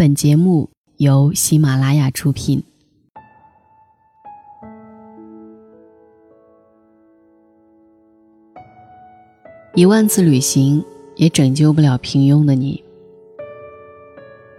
[0.00, 2.62] 本节目由喜马拉雅出品。
[9.74, 10.82] 一万次旅行
[11.16, 12.82] 也拯救不了平庸的你。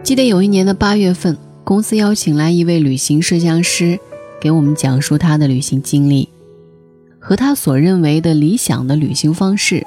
[0.04, 3.98] 记得有一年的八月份，公司邀请来一位旅行摄像师，
[4.40, 6.28] 给我们讲述他的旅行经历
[7.18, 9.84] 和他所认为的理想的旅行方式。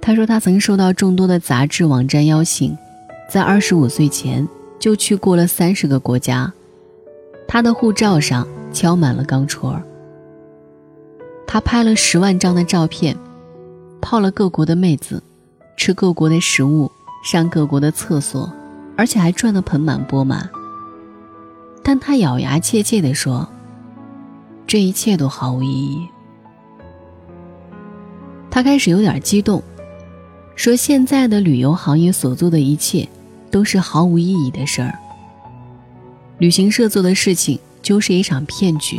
[0.00, 2.78] 他说，他曾受到众多的杂志网站邀请，
[3.28, 4.48] 在二十五岁前
[4.78, 6.52] 就去过了三十个国家，
[7.46, 9.80] 他的护照上敲满了钢戳。
[11.46, 13.16] 他拍了十万张的照片。
[14.00, 15.20] 泡了各国的妹子，
[15.76, 16.90] 吃各国的食物，
[17.24, 18.50] 上各国的厕所，
[18.96, 20.48] 而且还赚得盆满钵满。
[21.82, 23.48] 但他咬牙切切地说
[24.68, 26.06] ：“这一切都毫无意义。”
[28.48, 29.62] 他开始有点激动，
[30.54, 33.08] 说：“现在的旅游行业所做的一切，
[33.50, 34.98] 都是毫无意义的事儿。
[36.38, 38.98] 旅行社做的事情就是一场骗局，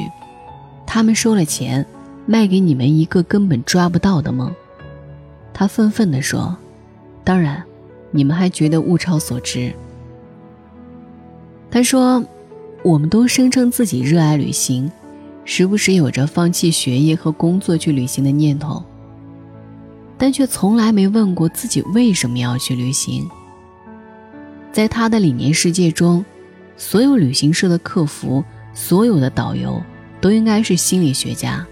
[0.86, 1.86] 他们收了钱，
[2.26, 4.54] 卖给你们一个根本抓不到的梦。”
[5.54, 6.56] 他愤愤地说
[7.24, 7.64] ：“当然，
[8.12, 9.74] 你们还觉得物超所值。”
[11.72, 12.24] 他说
[12.84, 14.92] ：“我们都声称自己热爱旅行，
[15.46, 18.84] 时不时有着放弃学业和工作去旅行的念头，
[20.18, 23.30] 但却从来没问过自己为什么要去旅行。”
[24.72, 26.24] 在他的理念世界中，
[26.78, 29.82] 所有旅行社的客服、所有的导游
[30.22, 31.66] 都应该是心理学家，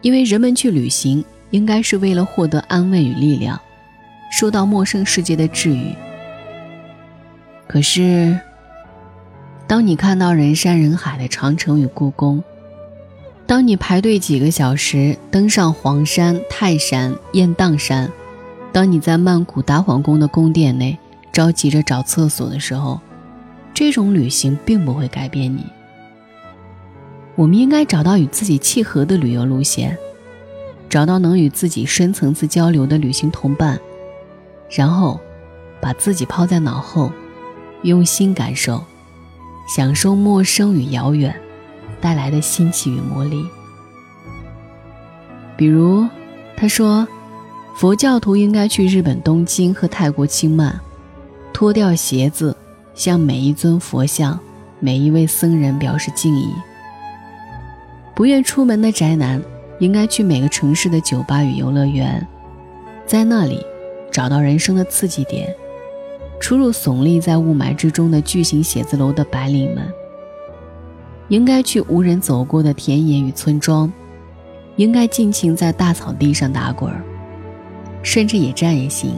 [0.00, 1.24] 因为人们去旅行。
[1.50, 3.60] 应该是为了获得安慰与力量，
[4.30, 5.92] 受到陌生世界的治愈。
[7.66, 8.38] 可是，
[9.66, 12.40] 当你看到人山人海的长城与故宫，
[13.48, 18.08] 当你排队几个小时登上黄山、泰山、雁荡山，
[18.70, 20.96] 当你在曼谷达皇宫的宫殿内
[21.32, 23.00] 着急着找厕所的时候，
[23.72, 25.64] 这种旅行并不会改变你。
[27.36, 29.96] 我们应该找到与自己契合的旅游路线。
[30.88, 33.78] 找到能与自己深层次交流的旅行同伴，
[34.68, 35.20] 然后
[35.80, 37.12] 把自己抛在脑后，
[37.82, 38.82] 用心感受，
[39.72, 41.32] 享受陌生与遥远
[42.00, 43.40] 带来的新奇与魔力。
[45.56, 46.08] 比如，
[46.56, 47.06] 他说，
[47.76, 50.74] 佛教徒应该去日本东京和泰国清迈，
[51.60, 52.56] 脱掉鞋子，
[52.94, 54.40] 向每一尊佛像、
[54.78, 56.48] 每一位僧人表示敬意。
[58.14, 59.38] 不愿出门的宅男。
[59.78, 62.26] 应该去每个城市的酒吧与游乐园，
[63.06, 63.62] 在那里
[64.10, 65.54] 找到人生的刺激点。
[66.40, 69.86] 出入耸立在雾霾之中的巨型写字楼的白领们，
[71.28, 73.92] 应该去无人走过的田野与村庄，
[74.76, 77.02] 应该尽情在大草地上打滚儿，
[78.02, 79.12] 甚至野战也行。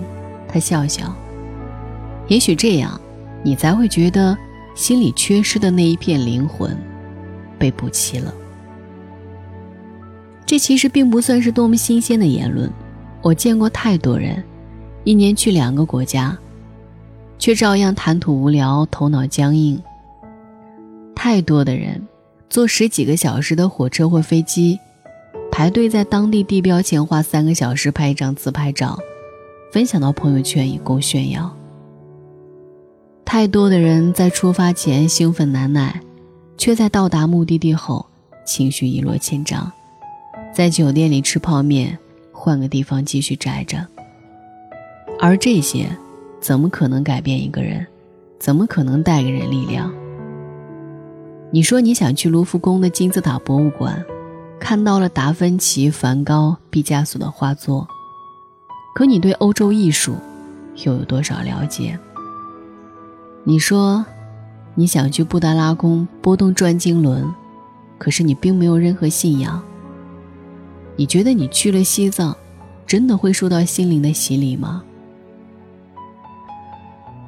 [0.48, 1.12] 他笑笑，
[2.28, 3.00] 也许这样，
[3.43, 4.37] 你才会觉得
[4.75, 6.77] 心里缺失的那一片灵魂
[7.59, 8.33] 被补齐了。
[10.47, 12.71] 这其实并不算是多么新鲜的言论，
[13.22, 14.43] 我见过太多人，
[15.05, 16.37] 一年去两个国家，
[17.38, 19.81] 却照样谈吐无聊、头脑僵硬。
[21.15, 22.06] 太多的人
[22.50, 24.78] 坐十几个小时的火车或飞机，
[25.50, 28.99] 排队在当地地标前花三个小时拍一张自拍照，
[29.72, 31.54] 分享到朋友圈以供炫耀。
[33.32, 36.03] 太多的人在出发前兴奋难耐，
[36.59, 38.04] 却在到达目的地后
[38.44, 39.72] 情绪一落千丈。
[40.53, 41.98] 在酒店里吃泡面，
[42.31, 43.87] 换个地方继续宅着。
[45.19, 45.88] 而这些，
[46.42, 47.87] 怎么可能改变一个人？
[48.38, 49.91] 怎么可能带给人力量？
[51.50, 54.04] 你说你想去卢浮宫的金字塔博物馆，
[54.60, 57.88] 看到了达芬奇、梵高、毕加索的画作，
[58.94, 60.16] 可你对欧洲艺术
[60.84, 61.98] 又有多少了解？
[63.44, 64.04] 你说
[64.76, 67.28] 你想去布达拉宫拨动转经轮，
[67.98, 69.60] 可是你并没有任何信仰。
[70.94, 72.36] 你觉得你去了西藏，
[72.86, 74.84] 真的会受到心灵的洗礼吗？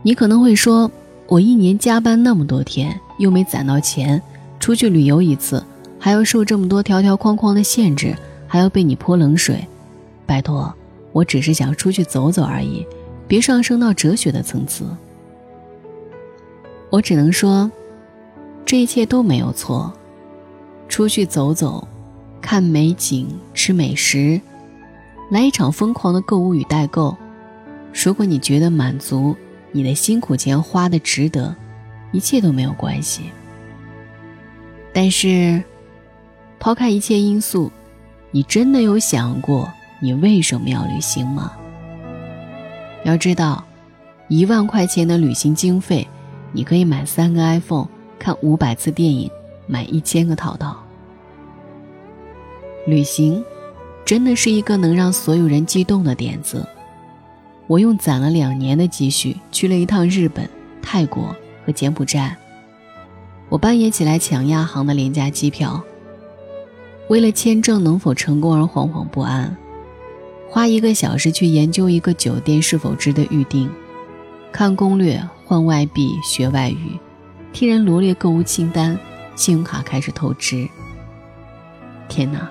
[0.02, 0.88] 你可能会说，
[1.26, 4.22] 我一年加班那么多天，又没攒到钱，
[4.60, 5.64] 出去旅游一次，
[5.98, 8.16] 还要受这么多条条框框的限制，
[8.46, 9.66] 还要被你泼冷水。
[10.26, 10.72] 拜托，
[11.10, 12.86] 我只是想出去走走而已，
[13.26, 14.84] 别上升到哲学的层次。
[16.94, 17.68] 我只能说，
[18.64, 19.92] 这一切都没有错，
[20.88, 21.88] 出去走走。
[22.40, 24.40] 看美景，吃美食，
[25.28, 27.16] 来一场疯狂的购物与代购。
[27.92, 29.34] 如果你觉得满足，
[29.72, 31.52] 你的辛苦钱花的值得，
[32.12, 33.22] 一切都没有关系。
[34.92, 35.60] 但是，
[36.60, 37.72] 抛开一切因素，
[38.30, 39.68] 你真的有想过
[39.98, 41.50] 你为什么要旅行吗？
[43.02, 43.64] 要知道，
[44.28, 46.06] 一万块钱的旅行经费，
[46.54, 49.28] 你可以买三个 iPhone，看五百次电影，
[49.66, 50.76] 买一千个淘淘。
[52.86, 53.44] 旅行，
[54.04, 56.64] 真的是一个能让所有人激动的点子。
[57.66, 60.48] 我用攒了两年的积蓄去了一趟日本、
[60.80, 61.34] 泰国
[61.66, 62.36] 和柬埔寨。
[63.48, 65.82] 我半夜起来抢亚航的廉价机票，
[67.08, 69.56] 为了签证能否成功而惶惶不安，
[70.48, 73.68] 花一个小时去研究一个酒店是否值得预订，
[74.54, 76.96] 看攻略、换外币、学外语，
[77.52, 78.96] 替人罗列购物清单，
[79.34, 80.68] 信用卡开始透支。
[82.08, 82.48] 天哪！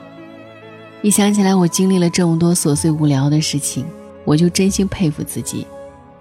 [1.02, 3.86] 一想起来我经历了这么多琐碎无聊的事情，
[4.26, 5.66] 我就真心佩服自己，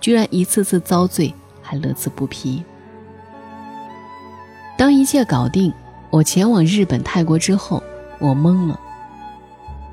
[0.00, 2.62] 居然一次次遭罪还乐此不疲。
[4.78, 5.72] 当一切搞定，
[6.10, 7.82] 我前往日本、泰国之后，
[8.20, 8.78] 我懵了。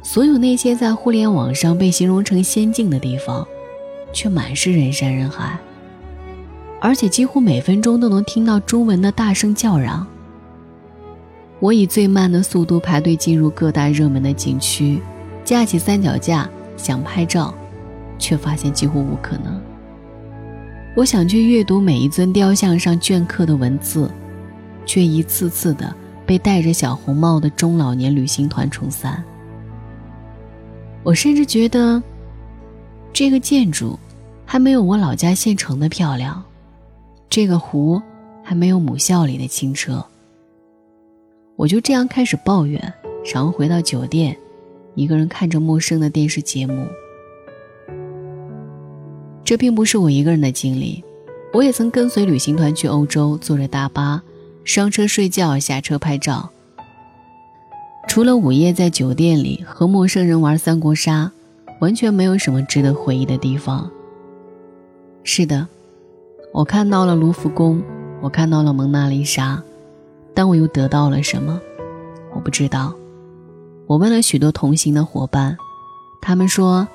[0.03, 3.43] 所有那些在互联网上被形容成仙境的地方，
[4.13, 5.57] 却满是人山人海，
[6.81, 10.05] 而且几乎每分钟都能听到中文的大声叫嚷。
[11.59, 15.01] 我以最慢的速度排队进入各大热门的景区，
[15.43, 17.53] 架起三脚架想拍照，
[18.17, 19.61] 却发现几乎无可能。
[20.95, 24.09] 我想去阅读每一尊雕像上镌刻的文字，
[24.85, 25.93] 却一次次的
[26.25, 29.21] 被戴着小红帽的中老年旅行团冲散。
[31.03, 32.01] 我甚至觉得，
[33.11, 33.99] 这个建筑
[34.45, 36.43] 还没有我老家县城的漂亮，
[37.29, 38.01] 这个湖
[38.43, 40.03] 还没有母校里的清澈。
[41.55, 42.93] 我就这样开始抱怨，
[43.33, 44.35] 然后回到酒店，
[44.95, 46.87] 一个人看着陌生的电视节目。
[49.43, 51.03] 这并不是我一个人的经历，
[51.53, 54.23] 我也曾跟随旅行团去欧洲，坐着大巴
[54.63, 56.49] 上车睡觉，下车拍照。
[58.07, 61.31] 除了午夜在酒店里和陌生人玩三国杀，
[61.79, 63.89] 完全没有什么值得回忆的地方。
[65.23, 65.67] 是的，
[66.51, 67.81] 我看到了卢浮宫，
[68.21, 69.61] 我看到了蒙娜丽莎。
[70.33, 71.59] 但我又得到了什么？
[72.33, 72.93] 我不知道。
[73.87, 75.57] 我问了许多同行的伙伴，
[76.21, 76.87] 他们说，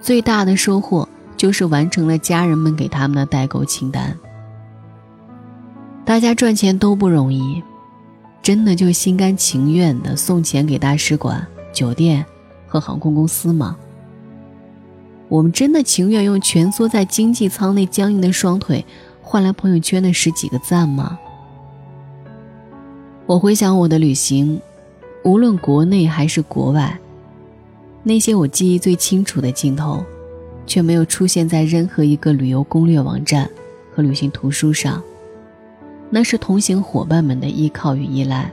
[0.00, 4.16] 最大的收获就是完成了家人们给他们的代购清单。
[6.04, 7.60] 大家赚钱都不容易，
[8.40, 12.24] 真的就心甘情愿的送钱给大使馆、酒店
[12.68, 13.76] 和航空公司吗？
[15.28, 18.84] 我们真的情愿用蜷缩在经济舱内僵硬的双腿，
[19.20, 21.18] 换来朋友圈的十几个赞吗？
[23.26, 24.60] 我回想我的旅行，
[25.24, 26.96] 无论国内还是国外，
[28.04, 30.04] 那些我记忆最清楚的镜头，
[30.64, 33.50] 却没有出现在任何一个旅游攻略网站
[33.92, 35.02] 和旅行图书上。
[36.08, 38.48] 那是同行伙伴们的依靠与依赖，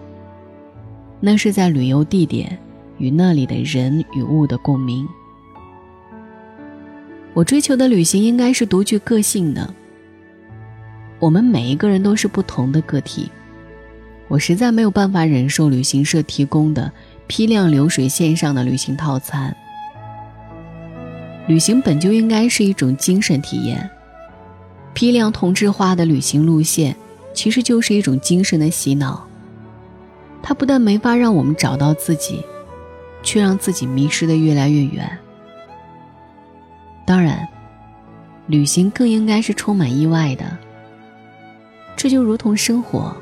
[1.19, 2.57] 那是在旅游地点
[2.97, 5.07] 与那里的人与物的共鸣。
[7.33, 9.73] 我追求的旅行应该是独具个性的。
[11.19, 13.29] 我们每一个人都是不同的个体。
[14.27, 16.91] 我实在没有办法忍受旅行社提供的
[17.27, 19.55] 批量流水线上的旅行套餐。
[21.47, 23.89] 旅行本就应该是一种精神体验，
[24.93, 26.95] 批量同质化的旅行路线
[27.33, 29.27] 其实就是一种精神的洗脑。
[30.41, 32.43] 它不但没法让我们找到自己，
[33.21, 35.19] 却让自己迷失的越来越远。
[37.05, 37.47] 当然，
[38.47, 40.45] 旅行更应该是充满意外的。
[41.95, 43.15] 这就如同生活。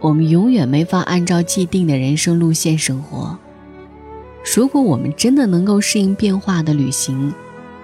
[0.00, 3.38] 我们永远没法按照既定的人生路线生活。
[4.56, 7.32] 如果我们真的能够适应变化的旅行，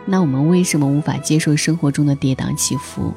[0.06, 3.12] 那我们为什么无法接受生活中的跌宕起伏？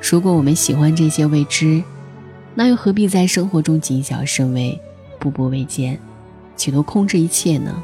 [0.00, 1.82] 如果我们喜欢这些未知，
[2.54, 4.80] 那又何必在生活中谨小慎微、
[5.18, 5.98] 步步维艰，
[6.54, 7.82] 企图控制一切呢？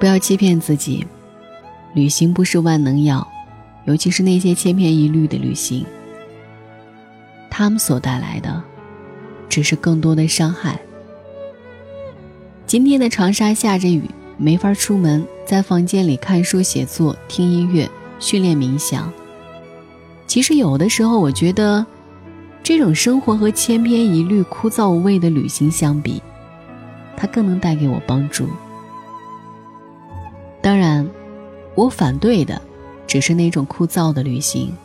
[0.00, 1.06] 不要欺骗自己，
[1.92, 3.24] 旅行不是万能药，
[3.84, 5.84] 尤其是那些千篇一律的旅行。
[7.50, 8.62] 他们所带来的，
[9.46, 10.80] 只是更多的伤害。
[12.66, 14.02] 今天的长沙下着雨，
[14.38, 17.86] 没法出门，在房间里看书、写作、听音乐、
[18.18, 19.12] 训练冥想。
[20.26, 21.84] 其实有的时候，我觉得，
[22.62, 26.22] 这种生活和千篇一律、枯燥无味的旅行相比，
[27.18, 28.48] 它更能带给我帮助。
[31.74, 32.60] 我反对的，
[33.06, 34.76] 只是那种枯燥的旅行。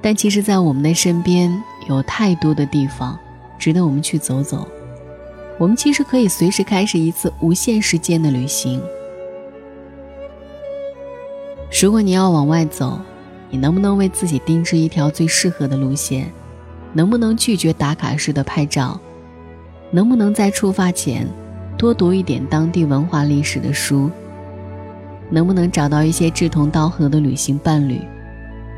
[0.00, 3.18] 但其实，在我们的身边有太多的地方，
[3.58, 4.66] 值得我们去走走。
[5.58, 8.80] 我们其实可以随时开始一次无限时间的旅行。
[11.82, 12.98] 如果你要往外走，
[13.50, 16.30] 你能不能为自己定制一条最适合的路线？
[16.92, 18.98] 能不能拒绝打卡式的拍照？
[19.90, 21.28] 能不能在出发前
[21.76, 24.10] 多读一点当地文化历史的书？
[25.30, 28.00] 能不能找到一些志同道合的旅行伴侣？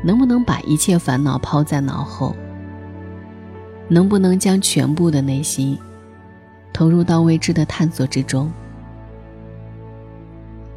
[0.03, 2.35] 能不能把一切烦恼抛在脑后？
[3.87, 5.77] 能不能将全部的内心
[6.73, 8.51] 投入到未知的探索之中？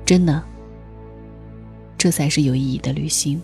[0.05, 0.43] 真的，
[1.97, 3.41] 这才是有意义的旅行。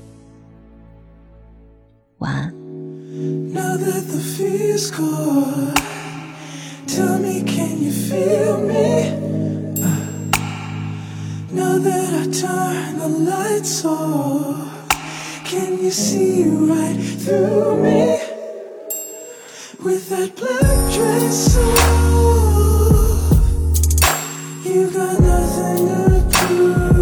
[2.18, 2.52] 晚安。
[15.90, 18.18] See right through me
[19.82, 21.64] with that black dress on?
[24.64, 26.92] You got nothing to prove.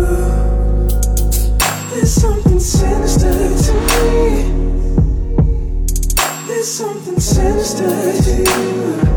[1.90, 3.32] There's something sinister
[3.64, 4.08] to me.
[6.46, 9.07] There's something sinister to you.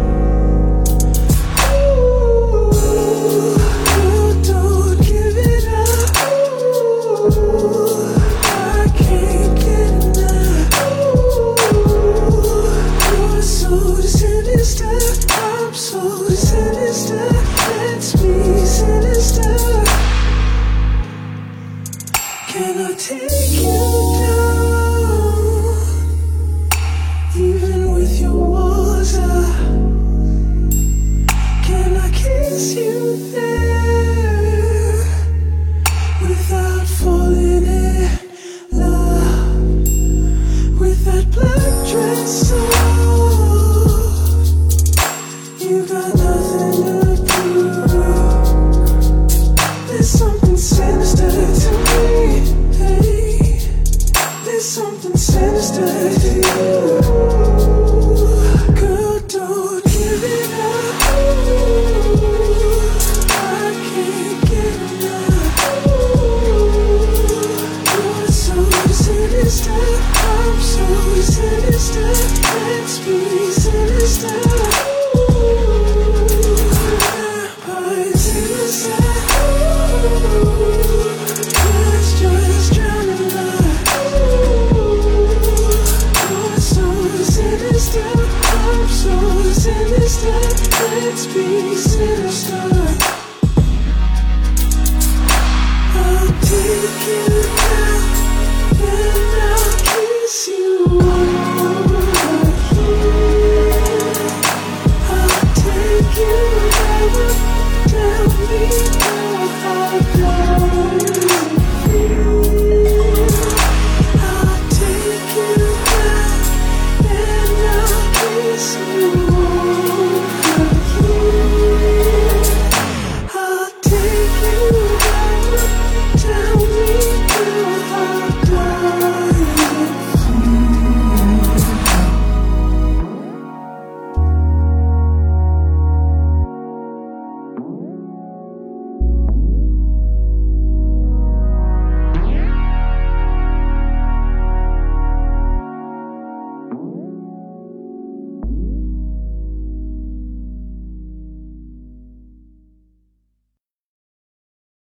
[54.71, 55.85] something sinister
[56.17, 57.50] to you.